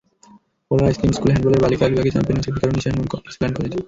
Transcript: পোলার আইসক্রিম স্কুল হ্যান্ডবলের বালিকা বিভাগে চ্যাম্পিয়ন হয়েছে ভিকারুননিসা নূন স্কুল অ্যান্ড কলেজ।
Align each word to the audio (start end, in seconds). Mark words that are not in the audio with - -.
পোলার 0.67 0.87
আইসক্রিম 0.89 1.11
স্কুল 1.17 1.29
হ্যান্ডবলের 1.31 1.63
বালিকা 1.65 1.85
বিভাগে 1.91 2.13
চ্যাম্পিয়ন 2.15 2.37
হয়েছে 2.39 2.53
ভিকারুননিসা 2.55 2.89
নূন 2.95 3.05
স্কুল 3.09 3.21
অ্যান্ড 3.39 3.55
কলেজ। 3.57 3.73